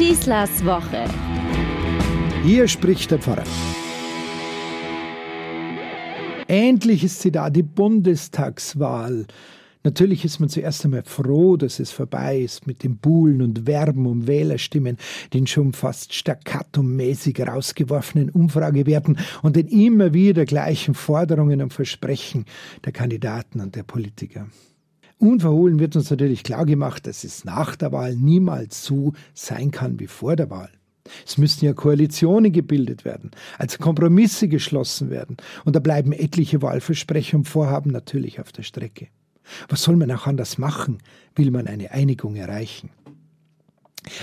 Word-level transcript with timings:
Schießlers 0.00 0.64
Woche. 0.64 1.04
Hier 2.42 2.66
spricht 2.68 3.10
der 3.10 3.18
Pfarrer. 3.18 3.44
Endlich 6.48 7.04
ist 7.04 7.20
sie 7.20 7.30
da, 7.30 7.50
die 7.50 7.62
Bundestagswahl. 7.62 9.26
Natürlich 9.84 10.24
ist 10.24 10.40
man 10.40 10.48
zuerst 10.48 10.86
einmal 10.86 11.02
froh, 11.04 11.58
dass 11.58 11.80
es 11.80 11.90
vorbei 11.90 12.38
ist 12.38 12.66
mit 12.66 12.82
dem 12.82 12.96
Buhlen 12.96 13.42
und 13.42 13.66
Werben 13.66 14.06
um 14.06 14.26
Wählerstimmen, 14.26 14.96
den 15.34 15.46
schon 15.46 15.74
fast 15.74 16.14
staccato-mäßig 16.14 17.46
rausgeworfenen 17.46 18.30
Umfragewerten 18.30 19.18
und 19.42 19.56
den 19.56 19.68
immer 19.68 20.14
wieder 20.14 20.46
gleichen 20.46 20.94
Forderungen 20.94 21.60
und 21.60 21.74
Versprechen 21.74 22.46
der 22.86 22.92
Kandidaten 22.92 23.60
und 23.60 23.76
der 23.76 23.82
Politiker. 23.82 24.46
Unverhohlen 25.20 25.78
wird 25.78 25.96
uns 25.96 26.10
natürlich 26.10 26.42
klargemacht, 26.42 27.06
dass 27.06 27.24
es 27.24 27.44
nach 27.44 27.76
der 27.76 27.92
Wahl 27.92 28.16
niemals 28.16 28.84
so 28.84 29.12
sein 29.34 29.70
kann 29.70 30.00
wie 30.00 30.06
vor 30.06 30.34
der 30.34 30.48
Wahl. 30.48 30.70
Es 31.26 31.36
müssten 31.36 31.66
ja 31.66 31.74
Koalitionen 31.74 32.52
gebildet 32.52 33.04
werden, 33.04 33.30
also 33.58 33.78
Kompromisse 33.78 34.48
geschlossen 34.48 35.10
werden, 35.10 35.36
und 35.64 35.76
da 35.76 35.80
bleiben 35.80 36.12
etliche 36.12 36.62
Wahlversprechen 36.62 37.40
und 37.40 37.48
Vorhaben 37.48 37.90
natürlich 37.90 38.40
auf 38.40 38.50
der 38.52 38.62
Strecke. 38.62 39.08
Was 39.68 39.82
soll 39.82 39.96
man 39.96 40.10
auch 40.10 40.26
anders 40.26 40.56
machen, 40.56 40.98
will 41.34 41.50
man 41.50 41.66
eine 41.66 41.90
Einigung 41.90 42.36
erreichen? 42.36 42.90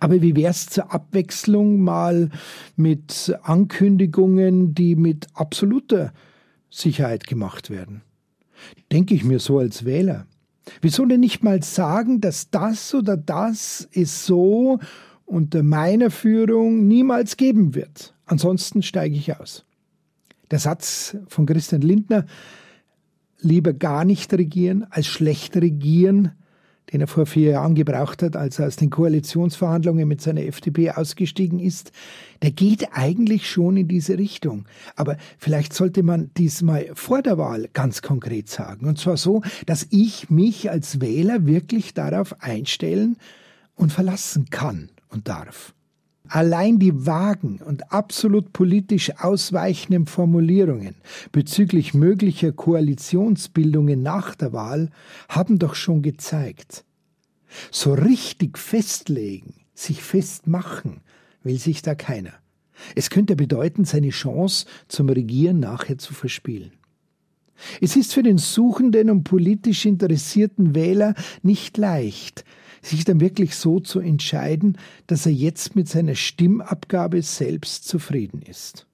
Aber 0.00 0.22
wie 0.22 0.36
wäre 0.36 0.52
es 0.52 0.66
zur 0.68 0.92
Abwechslung 0.94 1.80
mal 1.80 2.30
mit 2.76 3.36
Ankündigungen, 3.42 4.74
die 4.74 4.96
mit 4.96 5.26
absoluter 5.34 6.14
Sicherheit 6.70 7.26
gemacht 7.26 7.68
werden? 7.68 8.00
Denke 8.90 9.14
ich 9.14 9.24
mir 9.24 9.38
so 9.38 9.58
als 9.58 9.84
Wähler. 9.84 10.26
Wieso 10.80 11.04
denn 11.04 11.20
nicht 11.20 11.42
mal 11.42 11.62
sagen, 11.62 12.20
dass 12.20 12.50
das 12.50 12.94
oder 12.94 13.16
das 13.16 13.88
es 13.92 14.26
so 14.26 14.78
unter 15.26 15.62
meiner 15.62 16.10
Führung 16.10 16.86
niemals 16.86 17.36
geben 17.36 17.74
wird? 17.74 18.14
Ansonsten 18.26 18.82
steige 18.82 19.16
ich 19.16 19.38
aus. 19.38 19.64
Der 20.50 20.58
Satz 20.58 21.16
von 21.28 21.46
Christian 21.46 21.82
Lindner, 21.82 22.26
lieber 23.40 23.72
gar 23.72 24.04
nicht 24.04 24.32
regieren 24.32 24.86
als 24.90 25.06
schlecht 25.06 25.56
regieren, 25.56 26.32
den 26.92 27.00
er 27.00 27.06
vor 27.06 27.26
vier 27.26 27.52
Jahren 27.52 27.74
gebraucht 27.74 28.22
hat, 28.22 28.36
als 28.36 28.58
er 28.58 28.66
aus 28.66 28.76
den 28.76 28.90
Koalitionsverhandlungen 28.90 30.08
mit 30.08 30.20
seiner 30.20 30.42
FDP 30.42 30.90
ausgestiegen 30.90 31.58
ist, 31.58 31.92
der 32.42 32.50
geht 32.50 32.88
eigentlich 32.92 33.50
schon 33.50 33.76
in 33.76 33.88
diese 33.88 34.18
Richtung. 34.18 34.66
Aber 34.96 35.16
vielleicht 35.38 35.72
sollte 35.72 36.02
man 36.02 36.30
diesmal 36.36 36.90
vor 36.94 37.22
der 37.22 37.38
Wahl 37.38 37.68
ganz 37.72 38.02
konkret 38.02 38.48
sagen. 38.48 38.86
Und 38.86 38.98
zwar 38.98 39.16
so, 39.16 39.42
dass 39.66 39.86
ich 39.90 40.30
mich 40.30 40.70
als 40.70 41.00
Wähler 41.00 41.46
wirklich 41.46 41.94
darauf 41.94 42.40
einstellen 42.42 43.16
und 43.74 43.92
verlassen 43.92 44.46
kann 44.50 44.90
und 45.08 45.28
darf. 45.28 45.74
Allein 46.28 46.78
die 46.78 47.06
vagen 47.06 47.60
und 47.64 47.92
absolut 47.92 48.52
politisch 48.52 49.10
ausweichenden 49.18 50.06
Formulierungen 50.06 50.94
bezüglich 51.32 51.94
möglicher 51.94 52.52
Koalitionsbildungen 52.52 54.02
nach 54.02 54.34
der 54.34 54.52
Wahl 54.52 54.90
haben 55.28 55.58
doch 55.58 55.74
schon 55.74 56.02
gezeigt, 56.02 56.84
so 57.70 57.94
richtig 57.94 58.58
festlegen, 58.58 59.54
sich 59.74 60.02
festmachen, 60.02 61.00
will 61.42 61.58
sich 61.58 61.80
da 61.82 61.94
keiner. 61.94 62.34
Es 62.94 63.10
könnte 63.10 63.34
bedeuten, 63.34 63.84
seine 63.84 64.10
Chance 64.10 64.66
zum 64.88 65.08
Regieren 65.08 65.60
nachher 65.60 65.98
zu 65.98 66.14
verspielen. 66.14 66.72
Es 67.80 67.96
ist 67.96 68.12
für 68.14 68.22
den 68.22 68.38
suchenden 68.38 69.10
und 69.10 69.24
politisch 69.24 69.84
interessierten 69.86 70.74
Wähler 70.74 71.14
nicht 71.42 71.76
leicht, 71.76 72.44
sich 72.82 73.04
dann 73.04 73.20
wirklich 73.20 73.56
so 73.56 73.80
zu 73.80 74.00
entscheiden, 74.00 74.78
dass 75.06 75.26
er 75.26 75.32
jetzt 75.32 75.76
mit 75.76 75.88
seiner 75.88 76.14
Stimmabgabe 76.14 77.22
selbst 77.22 77.86
zufrieden 77.86 78.42
ist. 78.42 78.86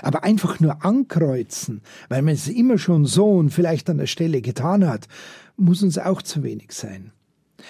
Aber 0.00 0.22
einfach 0.22 0.60
nur 0.60 0.84
ankreuzen, 0.84 1.82
weil 2.08 2.22
man 2.22 2.34
es 2.34 2.48
immer 2.48 2.78
schon 2.78 3.04
so 3.04 3.32
und 3.32 3.50
vielleicht 3.50 3.90
an 3.90 3.98
der 3.98 4.06
Stelle 4.06 4.40
getan 4.40 4.86
hat, 4.86 5.08
muss 5.56 5.82
uns 5.82 5.98
auch 5.98 6.22
zu 6.22 6.42
wenig 6.42 6.72
sein. 6.72 7.12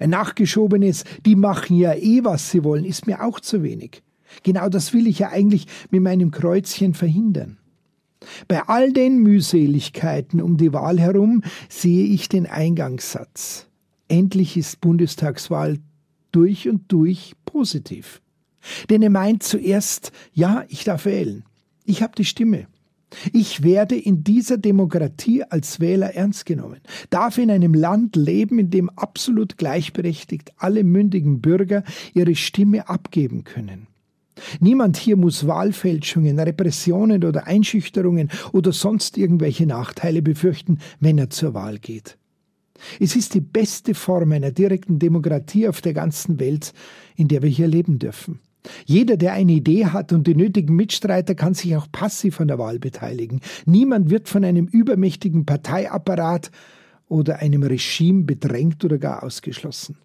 Ein 0.00 0.10
nachgeschobenes, 0.10 1.04
die 1.24 1.36
machen 1.36 1.76
ja 1.76 1.94
eh, 1.94 2.24
was 2.24 2.50
sie 2.50 2.64
wollen, 2.64 2.84
ist 2.84 3.06
mir 3.06 3.22
auch 3.22 3.40
zu 3.40 3.62
wenig. 3.62 4.02
Genau 4.42 4.68
das 4.68 4.92
will 4.92 5.06
ich 5.06 5.20
ja 5.20 5.30
eigentlich 5.30 5.66
mit 5.90 6.02
meinem 6.02 6.30
Kreuzchen 6.30 6.94
verhindern. 6.94 7.58
Bei 8.48 8.62
all 8.68 8.92
den 8.92 9.18
Mühseligkeiten 9.18 10.40
um 10.40 10.56
die 10.56 10.72
Wahl 10.72 10.98
herum 10.98 11.42
sehe 11.68 12.06
ich 12.06 12.28
den 12.28 12.46
Eingangssatz. 12.46 13.68
Endlich 14.08 14.56
ist 14.56 14.80
Bundestagswahl 14.80 15.78
durch 16.32 16.68
und 16.68 16.90
durch 16.92 17.34
positiv. 17.44 18.20
Denn 18.90 19.02
er 19.02 19.10
meint 19.10 19.42
zuerst, 19.42 20.12
ja, 20.32 20.64
ich 20.68 20.84
darf 20.84 21.04
wählen. 21.04 21.44
Ich 21.84 22.02
habe 22.02 22.14
die 22.16 22.24
Stimme. 22.24 22.66
Ich 23.32 23.62
werde 23.62 23.96
in 23.96 24.24
dieser 24.24 24.58
Demokratie 24.58 25.44
als 25.44 25.78
Wähler 25.78 26.14
ernst 26.14 26.46
genommen, 26.46 26.80
darf 27.10 27.38
in 27.38 27.50
einem 27.50 27.74
Land 27.74 28.16
leben, 28.16 28.58
in 28.58 28.70
dem 28.70 28.90
absolut 28.90 29.56
gleichberechtigt 29.56 30.52
alle 30.56 30.82
mündigen 30.82 31.40
Bürger 31.40 31.84
ihre 32.12 32.34
Stimme 32.34 32.88
abgeben 32.88 33.44
können. 33.44 33.86
Niemand 34.58 34.96
hier 34.96 35.16
muss 35.16 35.46
Wahlfälschungen, 35.46 36.40
Repressionen 36.40 37.24
oder 37.24 37.46
Einschüchterungen 37.46 38.30
oder 38.52 38.72
sonst 38.72 39.16
irgendwelche 39.16 39.64
Nachteile 39.64 40.22
befürchten, 40.22 40.78
wenn 40.98 41.18
er 41.18 41.30
zur 41.30 41.54
Wahl 41.54 41.78
geht. 41.78 42.18
Es 43.00 43.16
ist 43.16 43.34
die 43.34 43.40
beste 43.40 43.94
Form 43.94 44.32
einer 44.32 44.50
direkten 44.50 44.98
Demokratie 44.98 45.68
auf 45.68 45.80
der 45.80 45.94
ganzen 45.94 46.40
Welt, 46.40 46.72
in 47.16 47.28
der 47.28 47.42
wir 47.42 47.50
hier 47.50 47.68
leben 47.68 47.98
dürfen. 47.98 48.40
Jeder, 48.86 49.16
der 49.16 49.34
eine 49.34 49.52
Idee 49.52 49.86
hat 49.86 50.12
und 50.12 50.26
die 50.26 50.34
nötigen 50.34 50.74
Mitstreiter, 50.74 51.34
kann 51.34 51.54
sich 51.54 51.76
auch 51.76 51.90
passiv 51.90 52.40
an 52.40 52.48
der 52.48 52.58
Wahl 52.58 52.78
beteiligen. 52.78 53.40
Niemand 53.66 54.10
wird 54.10 54.28
von 54.28 54.44
einem 54.44 54.66
übermächtigen 54.66 55.44
Parteiapparat 55.44 56.50
oder 57.06 57.40
einem 57.40 57.62
Regime 57.62 58.24
bedrängt 58.24 58.84
oder 58.84 58.98
gar 58.98 59.22
ausgeschlossen. 59.22 59.98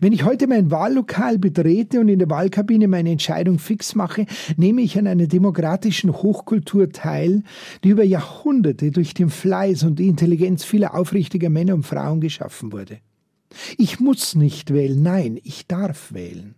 Wenn 0.00 0.12
ich 0.12 0.24
heute 0.24 0.46
mein 0.46 0.70
Wahllokal 0.70 1.38
betrete 1.38 2.00
und 2.00 2.08
in 2.08 2.18
der 2.18 2.30
Wahlkabine 2.30 2.88
meine 2.88 3.10
Entscheidung 3.10 3.58
fix 3.58 3.94
mache, 3.94 4.26
nehme 4.56 4.82
ich 4.82 4.98
an 4.98 5.06
einer 5.06 5.26
demokratischen 5.26 6.12
Hochkultur 6.12 6.90
teil, 6.90 7.42
die 7.82 7.88
über 7.88 8.04
Jahrhunderte 8.04 8.90
durch 8.90 9.14
den 9.14 9.30
Fleiß 9.30 9.82
und 9.82 9.98
die 9.98 10.08
Intelligenz 10.08 10.64
vieler 10.64 10.94
aufrichtiger 10.94 11.50
Männer 11.50 11.74
und 11.74 11.84
Frauen 11.84 12.20
geschaffen 12.20 12.72
wurde. 12.72 12.98
Ich 13.76 14.00
muss 14.00 14.34
nicht 14.34 14.72
wählen, 14.72 15.02
nein, 15.02 15.38
ich 15.42 15.66
darf 15.66 16.12
wählen. 16.12 16.54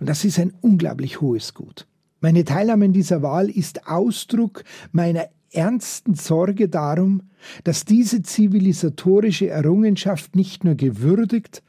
Und 0.00 0.08
das 0.08 0.24
ist 0.24 0.38
ein 0.38 0.52
unglaublich 0.60 1.20
hohes 1.20 1.54
Gut. 1.54 1.86
Meine 2.20 2.44
Teilnahme 2.44 2.86
in 2.86 2.92
dieser 2.92 3.22
Wahl 3.22 3.48
ist 3.48 3.86
Ausdruck 3.86 4.64
meiner 4.90 5.28
ernsten 5.52 6.14
Sorge 6.14 6.68
darum, 6.68 7.22
dass 7.64 7.84
diese 7.84 8.22
zivilisatorische 8.22 9.48
Errungenschaft 9.48 10.34
nicht 10.34 10.64
nur 10.64 10.74
gewürdigt, 10.74 11.62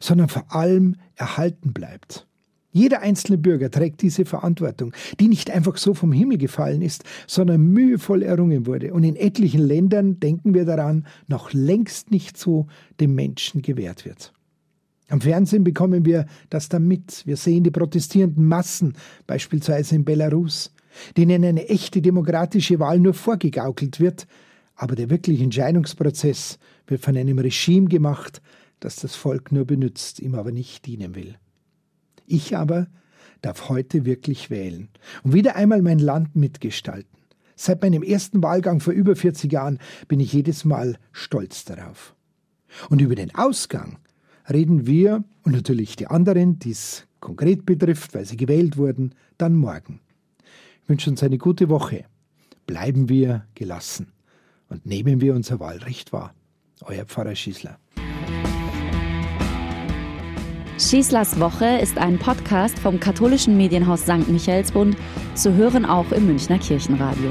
sondern 0.00 0.28
vor 0.28 0.54
allem 0.54 0.96
erhalten 1.14 1.72
bleibt. 1.72 2.26
Jeder 2.76 3.00
einzelne 3.00 3.38
Bürger 3.38 3.70
trägt 3.70 4.02
diese 4.02 4.26
Verantwortung, 4.26 4.92
die 5.18 5.28
nicht 5.28 5.50
einfach 5.50 5.78
so 5.78 5.94
vom 5.94 6.12
Himmel 6.12 6.36
gefallen 6.36 6.82
ist, 6.82 7.04
sondern 7.26 7.62
mühevoll 7.62 8.22
errungen 8.22 8.66
wurde 8.66 8.92
und 8.92 9.02
in 9.02 9.16
etlichen 9.16 9.66
Ländern, 9.66 10.20
denken 10.20 10.52
wir 10.52 10.66
daran, 10.66 11.06
noch 11.26 11.54
längst 11.54 12.10
nicht 12.10 12.36
so 12.36 12.66
dem 13.00 13.14
Menschen 13.14 13.62
gewährt 13.62 14.04
wird. 14.04 14.34
Am 15.08 15.22
Fernsehen 15.22 15.64
bekommen 15.64 16.04
wir 16.04 16.26
das 16.50 16.68
dann 16.68 16.86
mit. 16.86 17.22
Wir 17.26 17.38
sehen 17.38 17.64
die 17.64 17.70
protestierenden 17.70 18.46
Massen, 18.46 18.94
beispielsweise 19.26 19.94
in 19.94 20.04
Belarus, 20.04 20.70
denen 21.16 21.44
eine 21.44 21.70
echte 21.70 22.02
demokratische 22.02 22.78
Wahl 22.78 22.98
nur 22.98 23.14
vorgegaukelt 23.14 24.00
wird, 24.00 24.26
aber 24.74 24.96
der 24.96 25.08
wirkliche 25.08 25.44
Entscheidungsprozess 25.44 26.58
wird 26.86 27.00
von 27.00 27.16
einem 27.16 27.38
Regime 27.38 27.88
gemacht, 27.88 28.42
das 28.80 28.96
das 28.96 29.16
Volk 29.16 29.52
nur 29.52 29.64
benützt, 29.64 30.20
ihm 30.20 30.34
aber 30.34 30.52
nicht 30.52 30.86
dienen 30.86 31.14
will. 31.14 31.36
Ich 32.26 32.56
aber 32.56 32.88
darf 33.42 33.68
heute 33.68 34.04
wirklich 34.04 34.50
wählen 34.50 34.88
und 35.22 35.32
wieder 35.32 35.56
einmal 35.56 35.82
mein 35.82 35.98
Land 35.98 36.36
mitgestalten. 36.36 37.16
Seit 37.54 37.80
meinem 37.82 38.02
ersten 38.02 38.42
Wahlgang 38.42 38.80
vor 38.80 38.92
über 38.92 39.16
40 39.16 39.50
Jahren 39.50 39.78
bin 40.08 40.20
ich 40.20 40.32
jedes 40.32 40.64
Mal 40.64 40.98
stolz 41.12 41.64
darauf. 41.64 42.14
Und 42.90 43.00
über 43.00 43.14
den 43.14 43.34
Ausgang 43.34 43.98
reden 44.50 44.86
wir 44.86 45.24
und 45.42 45.52
natürlich 45.52 45.96
die 45.96 46.06
anderen, 46.06 46.58
die 46.58 46.72
es 46.72 47.06
konkret 47.20 47.64
betrifft, 47.64 48.14
weil 48.14 48.26
sie 48.26 48.36
gewählt 48.36 48.76
wurden, 48.76 49.14
dann 49.38 49.54
morgen. 49.54 50.00
Ich 50.82 50.88
wünsche 50.88 51.10
uns 51.10 51.22
eine 51.22 51.38
gute 51.38 51.68
Woche. 51.68 52.04
Bleiben 52.66 53.08
wir 53.08 53.46
gelassen 53.54 54.12
und 54.68 54.84
nehmen 54.86 55.20
wir 55.20 55.34
unser 55.34 55.58
Wahlrecht 55.58 56.12
wahr. 56.12 56.34
Euer 56.82 57.06
Pfarrer 57.06 57.34
Schießler. 57.34 57.78
Schießlers 60.78 61.40
Woche 61.40 61.78
ist 61.80 61.96
ein 61.96 62.18
Podcast 62.18 62.78
vom 62.78 63.00
katholischen 63.00 63.56
Medienhaus 63.56 64.02
St. 64.02 64.28
Michaelsbund, 64.28 64.94
zu 65.34 65.54
hören 65.54 65.86
auch 65.86 66.12
im 66.12 66.26
Münchner 66.26 66.58
Kirchenradio. 66.58 67.30